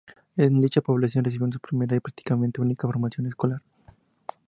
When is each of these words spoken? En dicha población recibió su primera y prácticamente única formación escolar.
En 0.35 0.59
dicha 0.59 0.81
población 0.81 1.23
recibió 1.25 1.47
su 1.51 1.59
primera 1.59 1.95
y 1.95 1.99
prácticamente 1.99 2.59
única 2.59 2.87
formación 2.87 3.27
escolar. 3.27 3.61